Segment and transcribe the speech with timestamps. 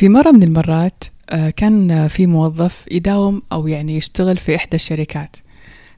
[0.00, 5.36] في مرة من المرات آه، كان في موظف يداوم أو يعني يشتغل في إحدى الشركات.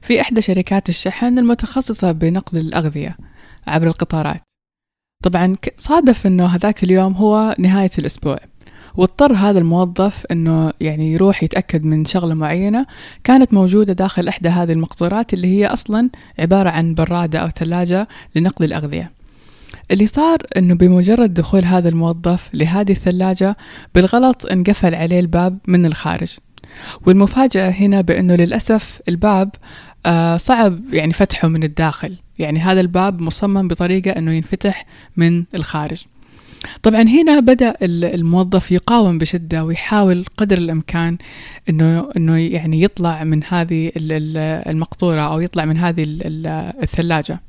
[0.01, 3.17] في إحدى شركات الشحن المتخصصة بنقل الأغذية
[3.67, 4.41] عبر القطارات.
[5.23, 8.37] طبعا صادف أنه هذاك اليوم هو نهاية الأسبوع.
[8.95, 12.85] واضطر هذا الموظف إنه يعني يروح يتأكد من شغلة معينة
[13.23, 18.65] كانت موجودة داخل إحدى هذه المقطورات اللي هي أصلا عبارة عن برادة أو ثلاجة لنقل
[18.65, 19.11] الأغذية.
[19.91, 23.57] اللي صار إنه بمجرد دخول هذا الموظف لهذه الثلاجة
[23.95, 26.37] بالغلط انقفل عليه الباب من الخارج.
[27.05, 29.49] والمفاجأة هنا بإنه للأسف الباب
[30.05, 32.15] آه صعب يعني فتحه من الداخل.
[32.39, 34.85] يعني هذا الباب مصمم بطريقة إنه ينفتح
[35.17, 36.03] من الخارج.
[36.83, 41.17] طبعا هنا بدأ الموظف يقاوم بشدة ويحاول قدر الإمكان
[41.69, 46.05] إنه إنه يعني يطلع من هذه المقطورة أو يطلع من هذه
[46.83, 47.41] الثلاجة.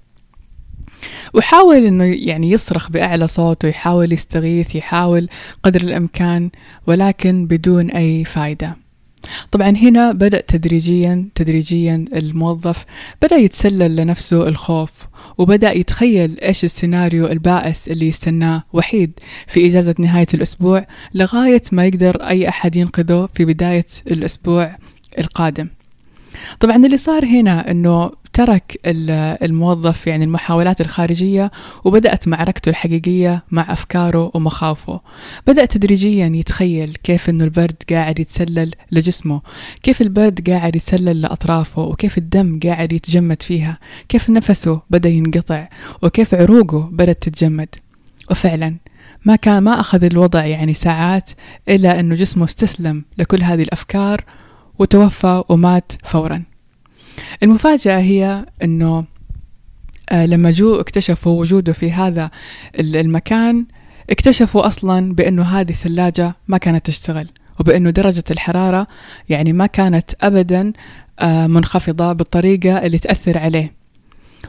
[1.34, 5.28] وحاول إنه يعني يصرخ بأعلى صوت ويحاول يستغيث يحاول
[5.62, 6.50] قدر الإمكان
[6.86, 8.84] ولكن بدون أي فائده
[9.52, 12.84] طبعا هنا بدأ تدريجيا تدريجيا الموظف
[13.22, 14.90] بدأ يتسلل لنفسه الخوف
[15.38, 18.62] وبدأ يتخيل إيش السيناريو البائس اللي يستناه.
[18.72, 19.12] وحيد
[19.46, 24.76] في إجازة نهاية الأسبوع لغاية ما يقدر أي أحد ينقذه في بداية الأسبوع
[25.18, 25.68] القادم.
[26.60, 31.50] طبعا اللي صار هنا أنه ترك الموظف يعني المحاولات الخارجية
[31.84, 35.00] وبدأت معركته الحقيقية مع أفكاره ومخاوفه.
[35.46, 39.40] بدأ تدريجيا يتخيل كيف أنه البرد قاعد يتسلل لجسمه
[39.82, 45.68] كيف البرد قاعد يتسلل لأطرافه وكيف الدم قاعد يتجمد فيها كيف نفسه بدأ ينقطع
[46.02, 47.68] وكيف عروقه بدأت تتجمد.
[48.30, 48.76] وفعلا
[49.24, 51.30] ما كان ما أخذ الوضع يعني ساعات
[51.68, 54.24] إلا أنه جسمه استسلم لكل هذه الأفكار
[54.78, 56.53] وتوفى ومات فوراً.
[57.42, 59.04] المفاجأة هي أنه
[60.10, 62.30] آه، لما جو اكتشفوا وجوده في هذا
[62.78, 63.66] المكان
[64.10, 67.28] اكتشفوا أصلا بأنه هذه الثلاجة ما كانت تشتغل
[67.60, 68.86] وبأنه درجة الحرارة
[69.28, 70.72] يعني ما كانت أبدا
[71.18, 73.72] آه، منخفضة بالطريقة اللي تأثر عليه.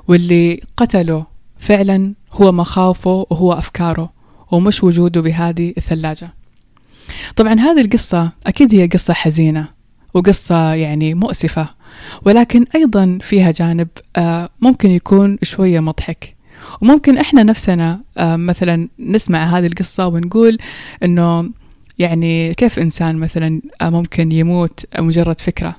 [0.07, 1.25] واللي قتله
[1.59, 4.13] فعلا هو مخاوفه وهو أفكاره
[4.51, 6.33] ومش وجوده بهذه الثلاجة.
[7.35, 9.67] طبعا هذه القصة أكيد هي قصة حزينة
[10.13, 11.74] وقصة يعني مؤسفة.
[12.25, 16.35] ولكن أيضا فيها جانب آه، ممكن يكون شوية مضحك.
[16.81, 20.57] وممكن إحنا نفسنا آه، مثلا نسمع هذه القصة ونقول
[21.03, 21.49] إنه
[21.99, 25.75] يعني كيف إنسان مثلا آه، ممكن يموت مجرد فكرة.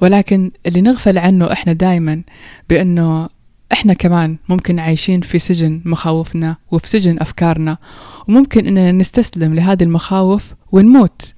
[0.00, 2.22] ولكن اللي نغفل عنه إحنا دائما
[2.68, 3.28] بأنه
[3.72, 7.78] إحنا كمان ممكن عايشين في سجن مخاوفنا وفي سجن أفكارنا.
[8.28, 11.35] وممكن إننا نستسلم لهذه المخاوف ونموت.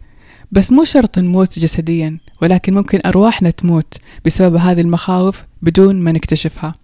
[0.53, 3.95] بس مو شرط نموت جسديا ولكن ممكن أرواحنا تموت
[4.25, 6.75] بسبب هذه المخاوف بدون ما نكتشفها.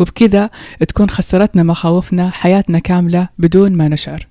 [0.00, 0.50] وبكذا
[0.88, 4.26] تكون خسرتنا مخاوفنا حياتنا كاملة بدون ما نشعر.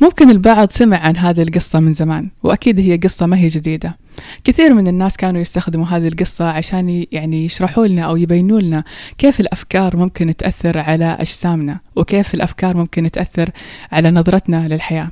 [0.00, 3.96] ممكن البعض سمع عن هذه القصة من زمان وأكيد هي قصة ما هي جديدة.
[4.44, 8.84] كثير من الناس كانوا يستخدموا هذه القصة عشان يعني يشرحوا لنا أو يبينوا لنا
[9.18, 13.50] كيف الأفكار ممكن تأثر على أجسامنا وكيف الأفكار ممكن تأثر
[13.92, 15.10] على نظرتنا للحياة.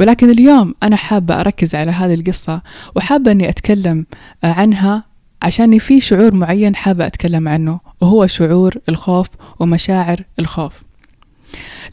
[0.00, 2.62] ولكن اليوم أنا حابة أركز على هذه القصة
[2.94, 4.06] وحابة أني أتكلم
[4.44, 5.04] عنها
[5.42, 9.28] عشان في شعور معين حابة أتكلم عنه وهو شعور الخوف
[9.60, 10.82] ومشاعر الخوف.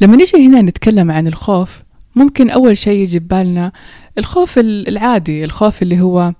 [0.01, 1.79] لما نيجي هنا نتكلم عن الخوف
[2.15, 3.71] ممكن أول شيء يجي ببالنا
[4.17, 6.33] الخوف العادي الخوف اللي هو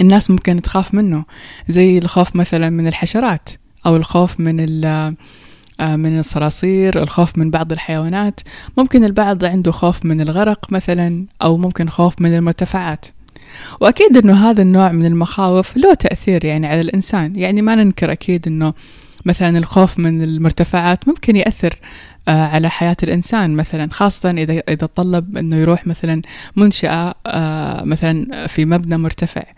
[0.00, 1.24] الناس ممكن تخاف منه
[1.68, 3.48] زي الخوف مثلا من الحشرات
[3.86, 5.14] أو الخوف من آه،
[5.80, 8.40] من الصراصير الخوف من بعض الحيوانات.
[8.78, 13.06] ممكن البعض عنده خوف من الغرق مثلا أو ممكن خوف من المرتفعات.
[13.80, 17.36] وأكيد أنه هذا النوع من المخاوف له تأثير يعني على الإنسان.
[17.36, 18.74] يعني ما ننكر أكيد أنه
[19.24, 21.78] مثلا الخوف من المرتفعات ممكن يأثر
[22.28, 26.22] آه، على حياة الإنسان مثلا خاصة إذا إذا طلب إنه يروح مثلا
[26.56, 29.42] منشأة آه، مثلا في مبنى مرتفع.
[29.42, 29.54] آه،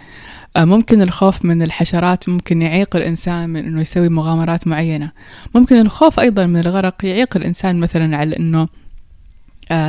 [0.59, 5.13] ممكن الخوف من الحشرات ممكن يعيق الإنسان من إنه يسوي مغامرات معينة.
[5.55, 8.69] ممكن الخوف أيضا من الغرق يعيق الإنسان مثلا على إنه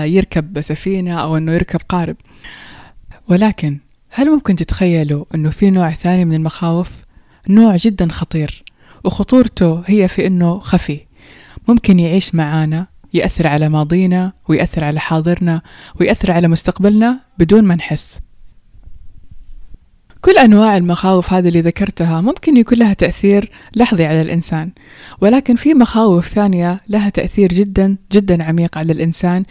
[0.03, 2.15] يركب سفينة أو إنه يركب قارب.
[3.27, 3.79] ولكن
[4.09, 6.91] هل ممكن تتخيلوا إنه في نوع ثاني من المخاوف؟
[7.49, 8.63] نوع جدا خطير
[9.03, 10.99] وخطورته هي في أنه خفي.
[11.67, 15.61] ممكن يعيش معانا يأثر على ماضينا ويأثر على حاضرنا
[15.99, 18.19] ويأثر على مستقبلنا بدون ما نحس.
[20.25, 24.71] كل أنواع المخاوف هذه اللي ذكرتها ممكن يكون لها تأثير لحظي على الإنسان
[25.21, 29.43] ولكن في مخاوف ثانية لها تأثير جدا جدا عميق على الإنسان.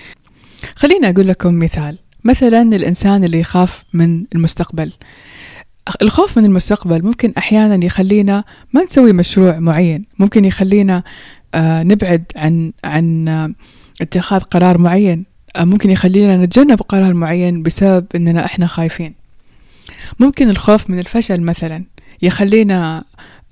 [0.74, 1.98] خليني أقول لكم مثال.
[2.24, 4.92] مثلا الإنسان اللي يخاف من المستقبل.
[6.02, 10.04] الخوف من المستقبل ممكن أحيانا يخلينا ما نسوي مشروع معين.
[10.18, 11.02] ممكن يخلينا
[11.54, 13.52] آه، نبعد عن عن آه،
[14.00, 15.24] اتخاذ قرار معين.
[15.56, 19.23] آه، ممكن يخلينا نتجنب قرار معين بسبب إننا إحنا خايفين.
[20.20, 21.84] ممكن الخوف من الفشل مثلا
[22.22, 23.04] يخلينا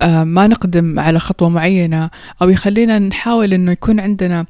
[0.03, 2.11] ما نقدم على خطوة معينة
[2.43, 4.47] أو يخلينا نحاول إنه يكون عندنا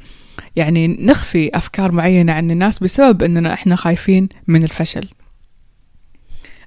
[0.56, 5.08] يعني نخفي أفكار معينة عن الناس بسبب إننا إحنا خايفين من الفشل.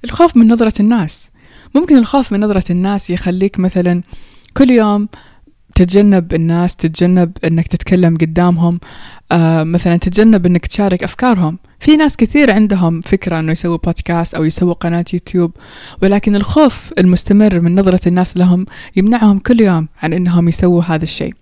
[0.03, 1.29] الخوف من نظرة الناس.
[1.75, 4.01] ممكن الخوف من نظرة الناس يخليك مثلا
[4.57, 5.07] كل يوم
[5.75, 8.79] تتجنب الناس تتجنب إنك تتكلم قدامهم
[9.31, 11.57] آه مثلا تتجنب إنك تشارك أفكارهم.
[11.79, 15.51] في ناس كثير عندهم فكرة إنه يسووا بودكاست أو يسووا قناة يوتيوب
[16.01, 21.33] ولكن الخوف المستمر من نظرة الناس لهم يمنعهم كل يوم عن إنهم يسووا هذا الشيء.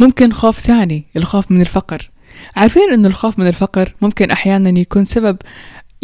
[0.00, 2.10] ممكن خوف ثاني الخوف من الفقر.
[2.56, 5.36] عارفين أن الخوف من الفقر ممكن أحيانا يكون سبب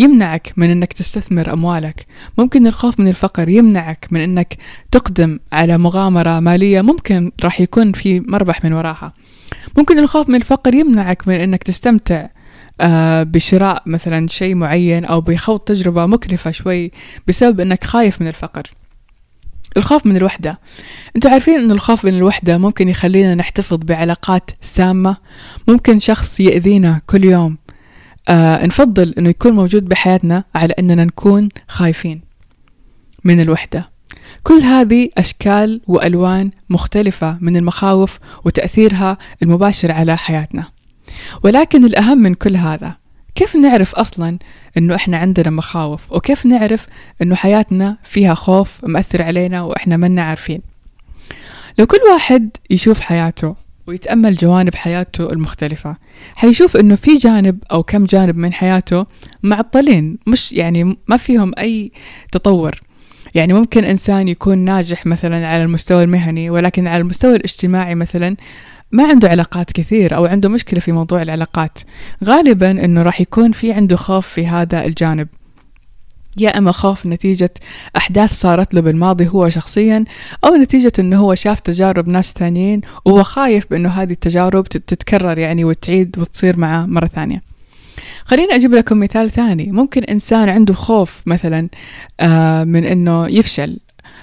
[0.03, 2.07] يمنعك من إنك تستثمر أموالك.
[2.39, 4.57] ممكن الخوف من الفقر يمنعك من إنك
[4.91, 9.13] تقدم على مغامرة مالية ممكن راح يكون في مربح من وراها.
[9.79, 12.29] ممكن الخوف من الفقر يمنعك من إنك تستمتع
[12.81, 16.91] آه بشراء مثلا شيء معين أو بخوض تجربة مكلفة شوي
[17.29, 18.63] بسبب إنك خايف من الفقر.
[19.77, 20.61] الخوف من الوحدة.
[21.17, 25.17] أنتوا عارفين ان الخوف من الوحدة ممكن يخلينا نحتفظ بعلاقات سامة؟
[25.69, 27.59] ممكن شخص يأذينا كل يوم.
[28.29, 32.21] آه نفضل إنه يكون موجود بحياتنا على إننا نكون خايفين
[33.25, 33.91] من الوحدة.
[34.43, 40.69] كل هذه أشكال وألوان مختلفة من المخاوف وتأثيرها المباشر على حياتنا.
[41.43, 42.97] ولكن الأهم من كل هذا
[43.35, 44.39] كيف نعرف أصلا
[44.77, 46.87] أنه إحنا عندنا مخاوف؟ وكيف نعرف
[47.23, 50.63] أنه حياتنا فيها خوف مأثر علينا وإحنا منا عارفين؟
[51.79, 53.55] لو كل واحد يشوف حياته
[53.87, 55.97] ويتأمل جوانب حياته المختلفة.
[56.37, 59.07] حيشوف أنه في جانب أو كم جانب من حياته
[59.43, 61.93] معطلين مش يعني ما فيهم أي
[62.33, 62.81] تطور.
[63.35, 68.37] يعني ممكن إنسان يكون ناجح مثلا على المستوى المهني ولكن على المستوى الاجتماعي مثلا
[68.93, 71.79] ما عنده علاقات كثير أو عنده مشكلة في موضوع العلاقات.
[72.25, 75.29] غالبا أنه راح يكون في عنده خوف في هذا الجانب.
[76.37, 77.55] يا إما خوف نتيجة
[77.97, 80.05] أحداث صارت له بالماضي هو شخصيا
[80.45, 85.65] أو نتيجة أنه هو شاف تجارب ناس ثانيين وهو خايف بأنه هذه التجارب تتكرر يعني
[85.65, 87.43] وتعيد وتصير معه مرة ثانية.
[88.25, 89.73] خليني أجيب لكم مثال ثاني.
[89.73, 91.69] ممكن إنسان عنده خوف مثلا
[92.21, 93.79] آه، من أنه يفشل.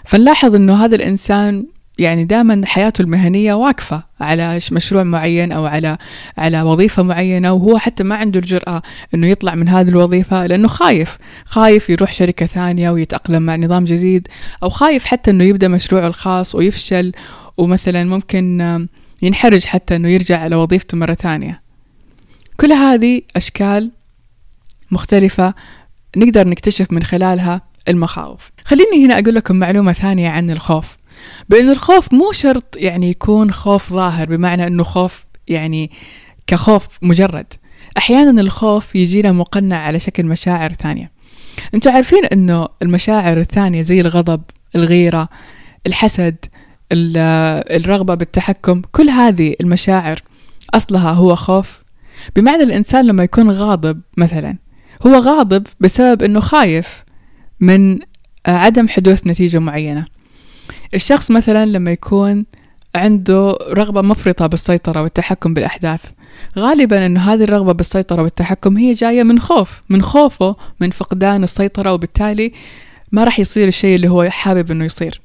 [0.05, 1.65] فنلاحظ أنه هذا الإنسان
[1.99, 5.97] يعني دائما حياته المهنية واقفة على مشروع معين أو على
[6.37, 8.81] على وظيفة معينة وهو حتى ما عنده الجرأة
[9.13, 11.17] إنه يطلع من هذه الوظيفة لأنه خايف.
[11.45, 14.27] خايف يروح شركة ثانية ويتأقلم مع نظام جديد
[14.63, 17.11] أو خايف حتى إنه يبدأ مشروعه الخاص ويفشل
[17.57, 18.87] ومثلا ممكن
[19.21, 21.61] ينحرج حتى إنه يرجع على وظيفته مرة ثانية.
[22.59, 23.91] كل هذه أشكال
[24.91, 25.53] مختلفة
[26.17, 28.51] نقدر نكتشف من خلالها المخاوف.
[28.65, 30.98] خليني هنا أقول لكم معلومة ثانية عن الخوف.
[31.49, 35.91] بأن الخوف مو شرط يعني يكون خوف ظاهر بمعنى أنه خوف يعني
[36.47, 37.53] كخوف مجرد.
[37.97, 41.11] أحيانا الخوف يجينا مقنع على شكل مشاعر ثانية.
[41.73, 44.41] أنتوا عارفين أنه المشاعر الثانية زي الغضب
[44.75, 45.29] الغيرة
[45.87, 46.35] الحسد
[46.91, 50.21] الرغبة بالتحكم كل هذه المشاعر
[50.73, 51.83] أصلها هو خوف.
[52.35, 54.57] بمعنى الإنسان لما يكون غاضب مثلا
[55.07, 57.03] هو غاضب بسبب أنه خايف
[57.59, 57.99] من
[58.45, 60.05] عدم حدوث نتيجة معينة.
[60.93, 62.45] الشخص مثلا لما يكون
[62.95, 66.01] عنده رغبة مفرطة بالسيطرة والتحكم بالأحداث
[66.57, 71.93] غالبا أنه هذه الرغبة بالسيطرة والتحكم هي جاية من خوف من خوفه من فقدان السيطرة
[71.93, 72.53] وبالتالي
[73.11, 75.21] ما راح يصير الشيء اللي هو حابب أنه يصير.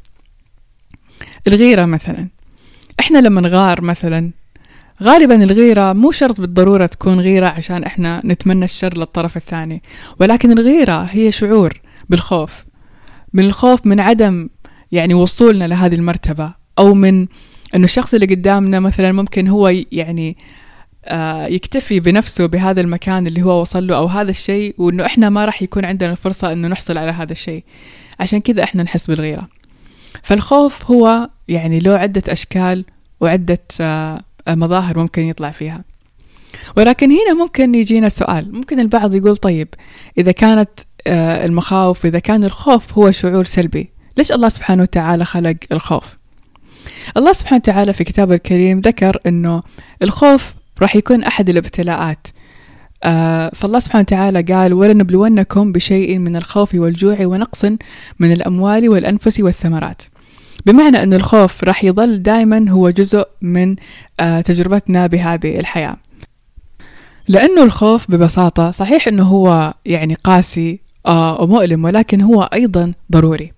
[1.48, 2.28] الغيرة مثلا.
[3.00, 4.30] إحنا لما نغار مثلا
[5.02, 9.82] غالبا الغيرة مو شرط بالضرورة تكون غيرة عشان إحنا نتمنى الشر للطرف الثاني
[10.20, 12.64] ولكن الغيرة هي شعور بالخوف
[13.32, 14.48] من الخوف من عدم
[14.94, 17.26] يعني وصولنا لهذه المرتبة أو من
[17.74, 20.36] أنه الشخص اللي قدامنا مثلا ممكن هو يعني
[21.04, 25.44] آه يكتفي بنفسه بهذا المكان اللي هو وصل له أو هذا الشيء وأنه إحنا ما
[25.44, 27.64] راح يكون عندنا الفرصة أنه نحصل على هذا الشيء.
[28.20, 29.48] عشان كذا إحنا نحس بالغيرة.
[30.22, 32.84] فالخوف هو يعني له عدة أشكال
[33.20, 35.84] وعدة آه مظاهر ممكن يطلع فيها.
[36.76, 38.52] ولكن هنا ممكن يجينا سؤال.
[38.54, 39.68] ممكن البعض يقول طيب
[40.18, 40.70] إذا كانت
[41.06, 46.16] آه المخاوف إذا كان الخوف هو شعور سلبي ليش الله سبحانه وتعالى خلق الخوف؟
[47.16, 49.62] الله سبحانه وتعالى في كتابه الكريم ذكر أنه
[50.02, 52.26] الخوف راح يكون أحد الابتلاءات.
[53.04, 57.64] آه فالله سبحانه وتعالى قال ولنبلونكم بشيء من الخوف والجوع ونقص
[58.18, 60.02] من الأموال والأنفس والثمرات.
[60.66, 63.76] بمعنى أن الخوف راح يظل دائما هو جزء من
[64.20, 65.96] آه تجربتنا بهذه الحياة.
[67.28, 73.52] لأنه الخوف ببساطة صحيح أنه هو يعني قاسي آه ومؤلم ولكن هو أيضا ضروري.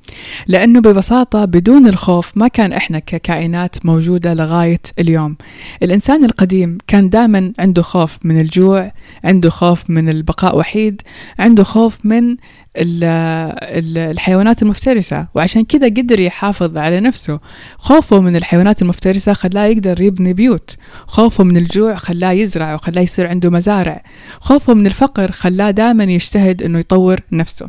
[0.46, 5.36] لأنه ببساطة بدون الخوف ما كان إحنا ككائنات موجودة لغاية اليوم.
[5.82, 8.92] الإنسان القديم كان دائما عنده خوف من الجوع
[9.24, 11.02] عنده خوف من البقاء وحيد
[11.38, 12.36] عنده خوف من
[12.76, 15.26] الحيوانات المفترسة.
[15.34, 17.40] وعشان كذا قدر يحافظ على نفسه.
[17.78, 20.76] خوفه من الحيوانات المفترسة خلاه يقدر يبني بيوت.
[21.06, 24.02] خوفه من الجوع خلاه يزرع وخلاه يصير عنده مزارع.
[24.40, 27.68] خوفه من الفقر خلاه دائما يجتهد إنه يطور نفسه.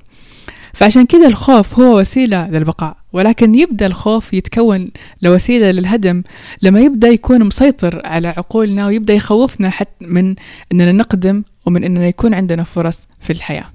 [0.77, 4.91] فعشان كذا الخوف هو وسيلة للبقاء ولكن يبدأ الخوف يتكون
[5.21, 6.23] لوسيلة للهدم
[6.61, 10.35] لما يبدأ يكون مسيطر على عقولنا ويبدأ يخوفنا حتى من
[10.71, 13.73] أننا نقدم ومن أننا يكون عندنا فرص في الحياة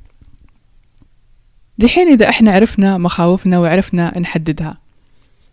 [1.78, 4.78] دحين إذا إحنا عرفنا مخاوفنا وعرفنا نحددها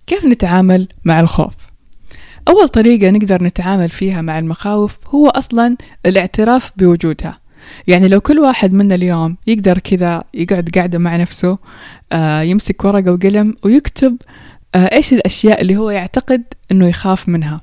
[0.07, 1.53] كيف نتعامل مع الخوف؟
[2.47, 7.39] أول طريقة نقدر نتعامل فيها مع المخاوف هو أصلا الاعتراف بوجودها
[7.87, 11.57] يعني لو كل واحد منا اليوم يقدر كذا يقعد قاعدة مع نفسه
[12.11, 14.17] آه يمسك ورقة وقلم ويكتب
[14.75, 17.61] آه إيش الأشياء اللي هو يعتقد أنه يخاف منها.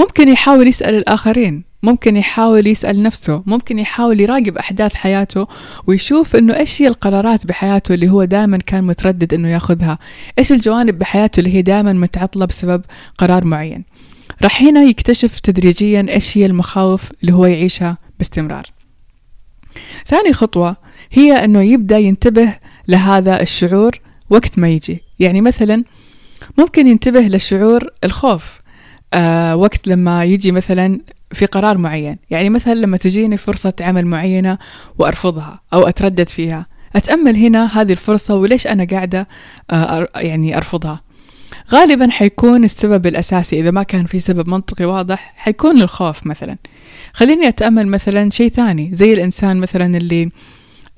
[0.00, 5.46] ممكن يحاول يسأل الآخرين ممكن يحاول يسأل نفسه ممكن يحاول يراقب أحداث حياته
[5.86, 9.98] ويشوف إنه إيش هي القرارات بحياته اللي هو دائما كان متردد إنه ياخذها.
[10.38, 12.82] إيش الجوانب بحياته اللي هي دائما متعطلة بسبب
[13.18, 13.84] قرار معين.
[14.42, 18.75] راح هنا يكتشف تدريجيا إيش هي المخاوف اللي هو يعيشها باستمرار.
[20.06, 20.76] ثاني خطوة
[21.12, 22.54] هي أنه يبدأ ينتبه
[22.88, 25.02] لهذا الشعور وقت ما يجي.
[25.18, 25.84] يعني مثلا
[26.58, 28.60] ممكن ينتبه لشعور الخوف
[29.14, 31.00] آه وقت لما يجي مثلا
[31.32, 32.18] في قرار معين.
[32.30, 34.58] يعني مثلا لما تجيني فرصة عمل معينة
[34.98, 36.66] وأرفضها أو أتردد فيها.
[36.96, 39.28] أتأمل هنا هذه الفرصة وليش أنا قاعدة
[39.70, 41.00] آه يعني أرفضها؟
[41.72, 46.56] غالبا حيكون السبب الأساسي إذا ما كان في سبب منطقي واضح حيكون الخوف مثلا.
[47.16, 48.90] خليني أتأمل مثلا شيء ثاني.
[48.92, 50.30] زي الإنسان مثلا اللي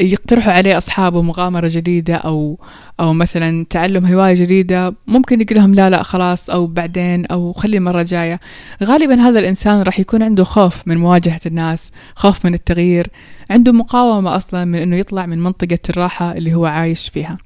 [0.01, 2.59] يقترحوا عليه أصحابه مغامرة جديدة أو
[3.01, 7.77] أو مثلا تعلم هواية جديدة ممكن يقول لهم لا لا خلاص أو بعدين أو خلي
[7.77, 8.41] المرة الجاية
[8.83, 13.09] غالبا هذا الإنسان راح يكون عنده خوف من مواجهة الناس خوف من التغيير
[13.51, 17.39] عنده مقاومة أصلا من أنه يطلع من منطقة الراحة اللي هو عايش فيها.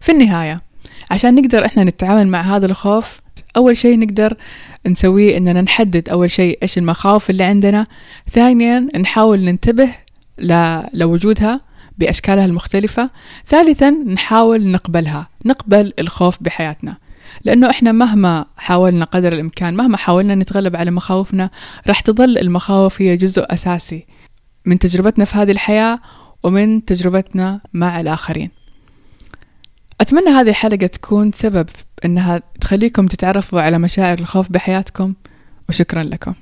[0.00, 0.60] في النهاية
[1.10, 3.18] عشان نقدر إحنا نتعامل مع هذا الخوف
[3.58, 4.36] أول شيء نقدر
[4.86, 7.86] نسويه إننا نحدد أول شيء إيش المخاوف اللي عندنا.
[8.30, 9.88] ثانيا نحاول ننتبه
[10.94, 11.60] لوجودها
[11.98, 13.10] بأشكالها المختلفة.
[13.46, 16.96] ثالثا نحاول نقبلها نقبل الخوف بحياتنا.
[17.44, 21.50] لأنه إحنا مهما حاولنا قدر الإمكان مهما حاولنا نتغلب على مخاوفنا
[21.86, 24.06] راح تظل المخاوف هي جزء أساسي
[24.64, 25.98] من تجربتنا في هذه الحياة
[26.42, 28.50] ومن تجربتنا مع الآخرين.
[30.00, 31.68] أتمنى هذه الحلقة تكون سبب
[32.04, 35.14] أنها تخليكم تتعرفوا على مشاعر الخوف بحياتكم
[35.68, 36.34] وشكرا لكم.